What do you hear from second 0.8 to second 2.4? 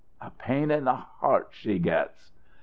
the heart she gets!"